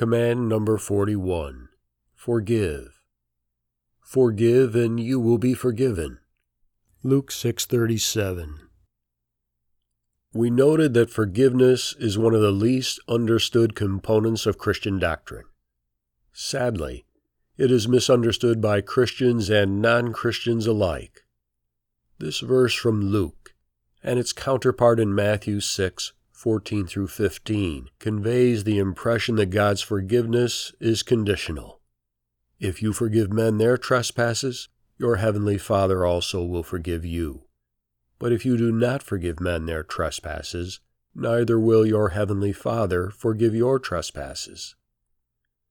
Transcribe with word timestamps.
Command 0.00 0.48
number 0.48 0.78
41 0.78 1.68
Forgive. 2.14 3.02
Forgive 4.00 4.74
and 4.74 4.98
you 4.98 5.20
will 5.20 5.36
be 5.36 5.52
forgiven. 5.52 6.20
Luke 7.02 7.30
6:37 7.30 8.60
We 10.32 10.48
noted 10.48 10.94
that 10.94 11.10
forgiveness 11.10 11.94
is 11.98 12.16
one 12.16 12.34
of 12.34 12.40
the 12.40 12.50
least 12.50 12.98
understood 13.08 13.74
components 13.74 14.46
of 14.46 14.56
Christian 14.56 14.98
doctrine. 14.98 15.44
Sadly, 16.32 17.04
it 17.58 17.70
is 17.70 17.86
misunderstood 17.86 18.62
by 18.62 18.80
Christians 18.80 19.50
and 19.50 19.82
non-Christians 19.82 20.66
alike. 20.66 21.26
This 22.18 22.40
verse 22.40 22.74
from 22.74 23.02
Luke 23.02 23.54
and 24.02 24.18
its 24.18 24.32
counterpart 24.32 24.98
in 24.98 25.14
Matthew 25.14 25.60
6 25.60 26.14
14 26.40 26.86
through 26.86 27.06
15 27.06 27.90
conveys 27.98 28.64
the 28.64 28.78
impression 28.78 29.36
that 29.36 29.50
God's 29.50 29.82
forgiveness 29.82 30.72
is 30.80 31.02
conditional. 31.02 31.82
If 32.58 32.80
you 32.80 32.94
forgive 32.94 33.30
men 33.30 33.58
their 33.58 33.76
trespasses, 33.76 34.70
your 34.96 35.16
heavenly 35.16 35.58
Father 35.58 36.06
also 36.06 36.42
will 36.42 36.62
forgive 36.62 37.04
you. 37.04 37.42
But 38.18 38.32
if 38.32 38.46
you 38.46 38.56
do 38.56 38.72
not 38.72 39.02
forgive 39.02 39.38
men 39.38 39.66
their 39.66 39.82
trespasses, 39.82 40.80
neither 41.14 41.60
will 41.60 41.84
your 41.84 42.08
heavenly 42.08 42.54
Father 42.54 43.10
forgive 43.10 43.54
your 43.54 43.78
trespasses. 43.78 44.76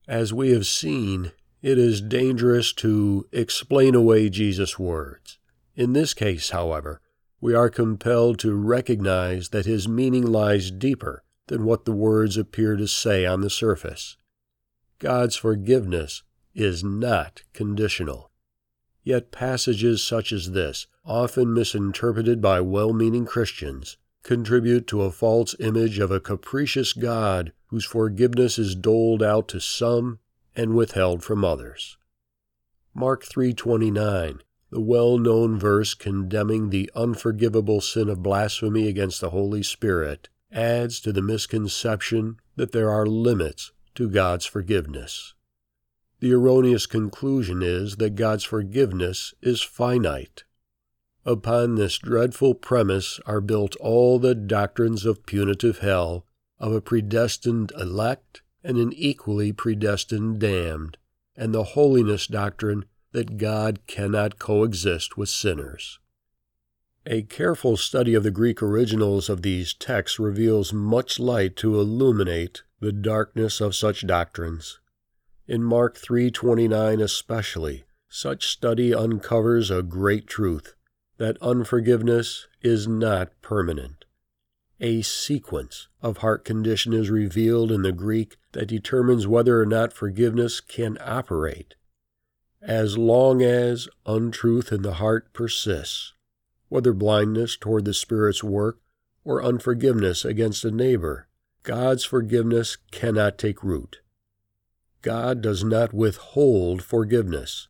As 0.06 0.32
we 0.32 0.50
have 0.50 0.68
seen, 0.68 1.32
it 1.62 1.78
is 1.78 2.00
dangerous 2.00 2.72
to 2.74 3.26
explain 3.32 3.96
away 3.96 4.30
Jesus' 4.30 4.78
words. 4.78 5.36
In 5.74 5.94
this 5.94 6.14
case, 6.14 6.50
however, 6.50 7.00
we 7.40 7.54
are 7.54 7.70
compelled 7.70 8.38
to 8.38 8.54
recognize 8.54 9.48
that 9.48 9.66
his 9.66 9.88
meaning 9.88 10.26
lies 10.26 10.70
deeper 10.70 11.22
than 11.46 11.64
what 11.64 11.84
the 11.84 11.92
words 11.92 12.36
appear 12.36 12.76
to 12.76 12.86
say 12.86 13.24
on 13.24 13.40
the 13.40 13.50
surface. 13.50 14.16
God's 14.98 15.36
forgiveness 15.36 16.22
is 16.54 16.84
not 16.84 17.42
conditional. 17.52 18.30
Yet 19.02 19.32
passages 19.32 20.02
such 20.02 20.32
as 20.32 20.52
this, 20.52 20.86
often 21.04 21.54
misinterpreted 21.54 22.42
by 22.42 22.60
well 22.60 22.92
meaning 22.92 23.24
Christians, 23.24 23.96
contribute 24.22 24.86
to 24.88 25.02
a 25.02 25.10
false 25.10 25.54
image 25.58 25.98
of 25.98 26.10
a 26.10 26.20
capricious 26.20 26.92
God 26.92 27.52
whose 27.68 27.84
forgiveness 27.84 28.58
is 28.58 28.74
doled 28.74 29.22
out 29.22 29.48
to 29.48 29.60
some 29.60 30.18
and 30.54 30.74
withheld 30.74 31.24
from 31.24 31.44
others. 31.44 31.96
Mark 32.94 33.24
3:29 33.24 34.40
the 34.70 34.80
well 34.80 35.18
known 35.18 35.58
verse 35.58 35.94
condemning 35.94 36.70
the 36.70 36.90
unforgivable 36.94 37.80
sin 37.80 38.08
of 38.08 38.22
blasphemy 38.22 38.88
against 38.88 39.20
the 39.20 39.30
Holy 39.30 39.62
Spirit 39.62 40.28
adds 40.52 41.00
to 41.00 41.12
the 41.12 41.22
misconception 41.22 42.36
that 42.56 42.72
there 42.72 42.90
are 42.90 43.06
limits 43.06 43.72
to 43.94 44.08
God's 44.08 44.46
forgiveness. 44.46 45.34
The 46.20 46.32
erroneous 46.32 46.86
conclusion 46.86 47.62
is 47.62 47.96
that 47.96 48.14
God's 48.14 48.44
forgiveness 48.44 49.34
is 49.40 49.62
finite. 49.62 50.44
Upon 51.24 51.74
this 51.74 51.98
dreadful 51.98 52.54
premise 52.54 53.20
are 53.26 53.40
built 53.40 53.76
all 53.76 54.18
the 54.18 54.34
doctrines 54.34 55.04
of 55.04 55.26
punitive 55.26 55.78
hell, 55.78 56.26
of 56.58 56.72
a 56.72 56.80
predestined 56.80 57.72
elect 57.78 58.42
and 58.62 58.76
an 58.76 58.92
equally 58.92 59.52
predestined 59.52 60.38
damned, 60.38 60.98
and 61.36 61.54
the 61.54 61.64
holiness 61.64 62.26
doctrine 62.26 62.84
that 63.12 63.38
God 63.38 63.86
cannot 63.86 64.38
coexist 64.38 65.16
with 65.16 65.28
sinners. 65.28 65.98
A 67.06 67.22
careful 67.22 67.76
study 67.76 68.14
of 68.14 68.22
the 68.22 68.30
Greek 68.30 68.62
originals 68.62 69.28
of 69.28 69.42
these 69.42 69.72
texts 69.72 70.18
reveals 70.18 70.72
much 70.72 71.18
light 71.18 71.56
to 71.56 71.80
illuminate 71.80 72.62
the 72.78 72.92
darkness 72.92 73.60
of 73.60 73.74
such 73.74 74.06
doctrines. 74.06 74.80
In 75.48 75.62
Mark 75.62 75.96
3:29 75.96 77.00
especially, 77.00 77.84
such 78.08 78.46
study 78.46 78.94
uncovers 78.94 79.70
a 79.70 79.82
great 79.82 80.26
truth 80.26 80.74
that 81.16 81.40
unforgiveness 81.40 82.46
is 82.60 82.86
not 82.86 83.32
permanent. 83.42 84.04
A 84.78 85.02
sequence 85.02 85.88
of 86.00 86.18
heart 86.18 86.44
condition 86.44 86.92
is 86.92 87.10
revealed 87.10 87.72
in 87.72 87.82
the 87.82 87.92
Greek 87.92 88.36
that 88.52 88.66
determines 88.66 89.26
whether 89.26 89.60
or 89.60 89.66
not 89.66 89.92
forgiveness 89.92 90.60
can 90.60 90.96
operate 91.00 91.74
as 92.62 92.98
long 92.98 93.42
as 93.42 93.88
untruth 94.06 94.72
in 94.72 94.82
the 94.82 94.94
heart 94.94 95.32
persists, 95.32 96.12
whether 96.68 96.92
blindness 96.92 97.56
toward 97.56 97.84
the 97.84 97.94
Spirit's 97.94 98.44
work 98.44 98.80
or 99.24 99.42
unforgiveness 99.42 100.24
against 100.24 100.64
a 100.64 100.70
neighbor, 100.70 101.26
God's 101.62 102.04
forgiveness 102.04 102.76
cannot 102.90 103.38
take 103.38 103.62
root. 103.62 104.00
God 105.02 105.40
does 105.40 105.64
not 105.64 105.94
withhold 105.94 106.82
forgiveness. 106.82 107.68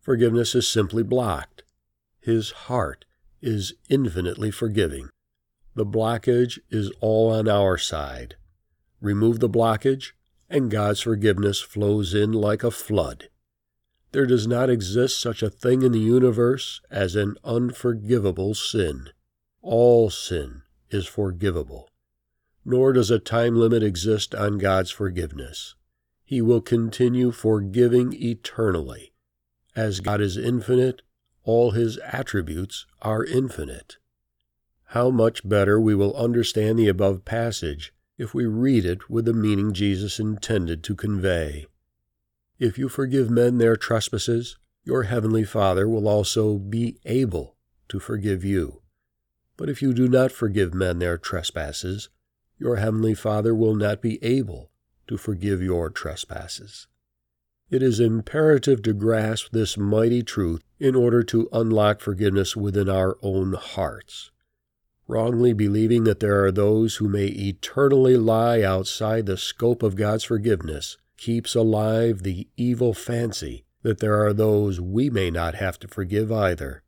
Forgiveness 0.00 0.54
is 0.54 0.68
simply 0.68 1.02
blocked. 1.02 1.62
His 2.20 2.50
heart 2.50 3.04
is 3.40 3.74
infinitely 3.88 4.50
forgiving. 4.50 5.08
The 5.74 5.86
blockage 5.86 6.58
is 6.70 6.90
all 7.00 7.30
on 7.32 7.48
our 7.48 7.78
side. 7.78 8.36
Remove 9.00 9.40
the 9.40 9.48
blockage, 9.48 10.12
and 10.50 10.70
God's 10.70 11.00
forgiveness 11.00 11.60
flows 11.60 12.12
in 12.12 12.32
like 12.32 12.62
a 12.62 12.70
flood. 12.70 13.29
There 14.12 14.26
does 14.26 14.46
not 14.46 14.70
exist 14.70 15.20
such 15.20 15.42
a 15.42 15.50
thing 15.50 15.82
in 15.82 15.92
the 15.92 15.98
universe 15.98 16.80
as 16.90 17.14
an 17.14 17.36
unforgivable 17.44 18.54
sin. 18.54 19.10
All 19.62 20.10
sin 20.10 20.62
is 20.90 21.06
forgivable. 21.06 21.88
Nor 22.64 22.92
does 22.92 23.10
a 23.10 23.18
time 23.18 23.56
limit 23.56 23.82
exist 23.82 24.34
on 24.34 24.58
God's 24.58 24.90
forgiveness. 24.90 25.74
He 26.24 26.42
will 26.42 26.60
continue 26.60 27.30
forgiving 27.30 28.12
eternally. 28.12 29.12
As 29.76 30.00
God 30.00 30.20
is 30.20 30.36
infinite, 30.36 31.02
all 31.44 31.70
his 31.70 31.98
attributes 31.98 32.86
are 33.00 33.24
infinite. 33.24 33.96
How 34.86 35.10
much 35.10 35.48
better 35.48 35.80
we 35.80 35.94
will 35.94 36.16
understand 36.16 36.78
the 36.78 36.88
above 36.88 37.24
passage 37.24 37.92
if 38.20 38.34
we 38.34 38.44
read 38.44 38.84
it 38.84 39.08
with 39.08 39.24
the 39.24 39.32
meaning 39.32 39.72
Jesus 39.72 40.20
intended 40.20 40.84
to 40.84 40.94
convey. 40.94 41.64
If 42.60 42.76
you 42.76 42.90
forgive 42.90 43.30
men 43.30 43.56
their 43.56 43.74
trespasses, 43.74 44.58
your 44.84 45.04
heavenly 45.04 45.44
Father 45.44 45.88
will 45.88 46.06
also 46.06 46.58
be 46.58 46.98
able 47.06 47.56
to 47.88 47.98
forgive 47.98 48.44
you. 48.44 48.82
But 49.56 49.70
if 49.70 49.80
you 49.80 49.94
do 49.94 50.06
not 50.08 50.30
forgive 50.30 50.74
men 50.74 50.98
their 50.98 51.16
trespasses, 51.16 52.10
your 52.58 52.76
heavenly 52.76 53.14
Father 53.14 53.54
will 53.54 53.74
not 53.74 54.02
be 54.02 54.22
able 54.22 54.70
to 55.08 55.16
forgive 55.16 55.62
your 55.62 55.88
trespasses. 55.88 56.86
It 57.70 57.82
is 57.82 57.98
imperative 57.98 58.82
to 58.82 58.92
grasp 58.92 59.52
this 59.52 59.78
mighty 59.78 60.22
truth 60.22 60.62
in 60.78 60.94
order 60.94 61.22
to 61.22 61.48
unlock 61.54 62.00
forgiveness 62.00 62.56
within 62.56 62.90
our 62.90 63.16
own 63.22 63.54
hearts. 63.54 64.32
Wrongly 65.08 65.54
believing 65.54 66.04
that 66.04 66.20
there 66.20 66.44
are 66.44 66.52
those 66.52 66.96
who 66.96 67.08
may 67.08 67.28
eternally 67.28 68.18
lie 68.18 68.60
outside 68.60 69.24
the 69.24 69.38
scope 69.38 69.82
of 69.82 69.96
God's 69.96 70.24
forgiveness 70.24 70.98
keeps 71.20 71.54
alive 71.54 72.22
the 72.22 72.48
evil 72.56 72.94
fancy 72.94 73.66
that 73.82 73.98
there 73.98 74.24
are 74.24 74.32
those 74.32 74.80
we 74.80 75.10
may 75.10 75.30
not 75.30 75.54
have 75.54 75.78
to 75.78 75.86
forgive 75.86 76.32
either. 76.32 76.82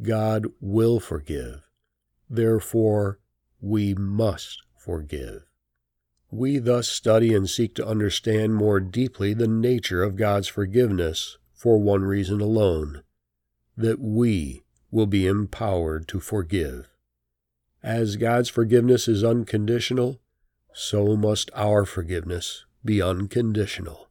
God 0.00 0.46
will 0.62 0.98
forgive. 0.98 1.60
Therefore, 2.28 3.20
we 3.60 3.92
must 3.92 4.62
forgive. 4.78 5.42
We 6.30 6.58
thus 6.58 6.88
study 6.88 7.34
and 7.34 7.48
seek 7.48 7.74
to 7.74 7.86
understand 7.86 8.54
more 8.54 8.80
deeply 8.80 9.34
the 9.34 9.46
nature 9.46 10.02
of 10.02 10.16
God's 10.16 10.48
forgiveness 10.48 11.36
for 11.52 11.78
one 11.78 12.02
reason 12.02 12.40
alone 12.40 13.02
that 13.76 14.00
we 14.00 14.62
will 14.90 15.06
be 15.06 15.26
empowered 15.26 16.08
to 16.08 16.18
forgive. 16.18 16.88
As 17.82 18.16
God's 18.16 18.48
forgiveness 18.48 19.06
is 19.06 19.22
unconditional, 19.22 20.22
so 20.72 21.14
must 21.14 21.50
our 21.54 21.84
forgiveness 21.84 22.64
be 22.84 23.00
unconditional. 23.00 24.08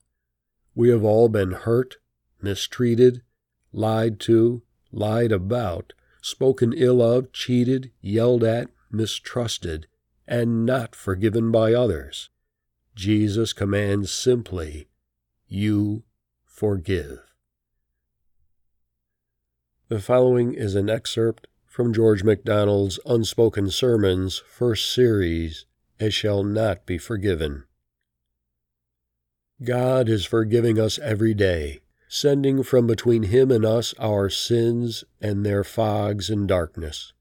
We 0.76 0.90
have 0.90 1.04
all 1.04 1.30
been 1.30 1.52
hurt, 1.52 1.98
mistreated, 2.42 3.22
lied 3.72 4.20
to, 4.22 4.64
lied 4.92 5.32
about, 5.32 5.94
spoken 6.22 6.74
ill 6.74 7.02
of, 7.02 7.32
cheated, 7.32 7.92
yelled 8.02 8.44
at, 8.44 8.70
mistrusted, 8.92 9.88
and 10.28 10.66
not 10.66 10.96
forgiven 10.96 11.52
by 11.52 11.74
others. 11.74 12.30
Jesus 12.96 13.54
commands 13.54 14.12
simply, 14.12 14.88
You 15.48 16.04
forgive. 16.46 17.20
The 19.90 20.00
following 20.00 20.54
is 20.54 20.76
an 20.76 20.90
excerpt 20.90 21.48
from 21.66 21.94
George 21.94 22.24
MacDonald's 22.24 23.00
Unspoken 23.06 23.70
Sermons, 23.70 24.44
first 24.48 24.94
series, 24.94 25.66
It 26.00 26.14
Shall 26.14 26.44
Not 26.44 26.86
Be 26.86 26.98
Forgiven. 26.98 27.64
God 29.64 30.10
is 30.10 30.26
forgiving 30.26 30.80
us 30.80 31.00
every 31.00 31.34
day, 31.34 31.82
sending 32.08 32.64
from 32.64 32.88
between 32.88 33.24
Him 33.24 33.52
and 33.52 33.66
us 33.66 33.94
our 34.00 34.30
sins 34.30 35.04
and 35.22 35.46
their 35.46 35.64
fogs 35.64 36.30
and 36.30 36.48
darkness. 36.48 37.14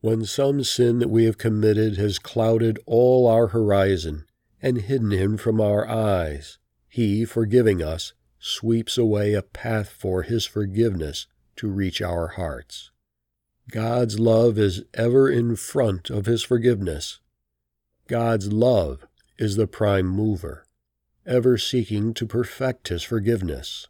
When 0.00 0.24
some 0.24 0.64
sin 0.64 0.98
that 1.00 1.10
we 1.10 1.24
have 1.24 1.36
committed 1.38 1.96
has 1.98 2.18
clouded 2.18 2.78
all 2.86 3.26
our 3.26 3.48
horizon, 3.48 4.24
and 4.62 4.78
hidden 4.82 5.10
him 5.10 5.36
from 5.36 5.60
our 5.60 5.88
eyes, 5.88 6.58
he, 6.88 7.24
forgiving 7.24 7.82
us, 7.82 8.12
sweeps 8.38 8.98
away 8.98 9.34
a 9.34 9.42
path 9.42 9.90
for 9.90 10.22
his 10.22 10.44
forgiveness 10.44 11.26
to 11.56 11.68
reach 11.68 12.00
our 12.00 12.28
hearts. 12.28 12.90
God's 13.70 14.18
love 14.18 14.58
is 14.58 14.82
ever 14.94 15.30
in 15.30 15.56
front 15.56 16.10
of 16.10 16.26
his 16.26 16.42
forgiveness. 16.42 17.20
God's 18.08 18.52
love 18.52 19.06
is 19.38 19.56
the 19.56 19.66
prime 19.66 20.06
mover, 20.06 20.64
ever 21.30 21.56
seeking 21.56 22.12
to 22.12 22.26
perfect 22.26 22.88
his 22.88 23.04
forgiveness. 23.04 23.86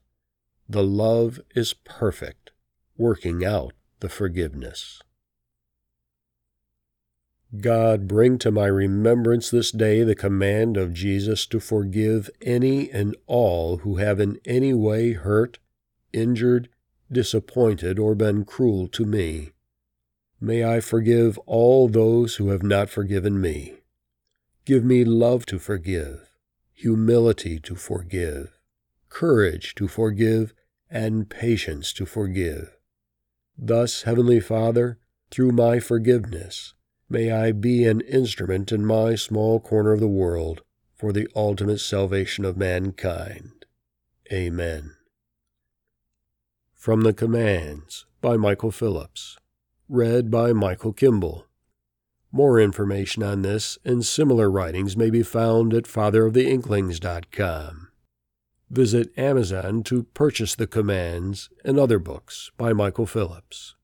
The 0.68 0.84
love 0.84 1.40
is 1.56 1.72
perfect, 1.72 2.52
working 2.96 3.44
out 3.44 3.72
the 4.00 4.10
forgiveness. 4.10 5.00
God, 7.60 8.06
bring 8.06 8.38
to 8.38 8.52
my 8.52 8.66
remembrance 8.66 9.50
this 9.50 9.72
day 9.72 10.04
the 10.04 10.14
command 10.14 10.76
of 10.76 10.92
Jesus 10.92 11.46
to 11.46 11.58
forgive 11.58 12.30
any 12.40 12.88
and 12.90 13.16
all 13.26 13.78
who 13.78 13.96
have 13.96 14.20
in 14.20 14.38
any 14.44 14.72
way 14.72 15.14
hurt, 15.14 15.58
injured, 16.12 16.68
disappointed, 17.10 17.98
or 17.98 18.14
been 18.14 18.44
cruel 18.44 18.86
to 18.88 19.04
me. 19.04 19.50
May 20.40 20.62
I 20.62 20.80
forgive 20.80 21.38
all 21.46 21.88
those 21.88 22.36
who 22.36 22.50
have 22.50 22.62
not 22.62 22.88
forgiven 22.88 23.40
me. 23.40 23.78
Give 24.64 24.84
me 24.84 25.04
love 25.04 25.44
to 25.46 25.58
forgive, 25.58 26.29
humility 26.80 27.58
to 27.60 27.74
forgive, 27.74 28.58
courage 29.08 29.74
to 29.74 29.88
forgive, 29.88 30.52
and 30.90 31.30
patience 31.30 31.92
to 31.92 32.04
forgive. 32.04 32.76
Thus, 33.56 34.02
Heavenly 34.02 34.40
Father, 34.40 34.98
through 35.30 35.52
my 35.52 35.78
forgiveness, 35.78 36.74
May 37.12 37.32
I 37.32 37.50
be 37.50 37.86
an 37.86 38.02
instrument 38.02 38.70
in 38.70 38.86
my 38.86 39.16
small 39.16 39.58
corner 39.58 39.90
of 39.90 39.98
the 39.98 40.06
world 40.06 40.62
for 40.94 41.12
the 41.12 41.26
ultimate 41.34 41.80
salvation 41.80 42.44
of 42.44 42.56
mankind. 42.56 43.66
Amen. 44.32 44.92
From 46.72 47.00
the 47.00 47.12
Commands 47.12 48.06
by 48.20 48.36
Michael 48.36 48.70
Phillips. 48.70 49.38
Read 49.88 50.30
by 50.30 50.52
Michael 50.52 50.92
Kimball. 50.92 51.46
More 52.32 52.60
information 52.60 53.24
on 53.24 53.42
this 53.42 53.76
and 53.84 54.06
similar 54.06 54.48
writings 54.50 54.96
may 54.96 55.10
be 55.10 55.24
found 55.24 55.74
at 55.74 55.84
fatheroftheinklings.com. 55.84 57.88
Visit 58.70 59.18
Amazon 59.18 59.82
to 59.82 60.04
purchase 60.04 60.54
the 60.54 60.68
Commands 60.68 61.50
and 61.64 61.76
other 61.76 61.98
books 61.98 62.52
by 62.56 62.72
Michael 62.72 63.06
Phillips. 63.06 63.74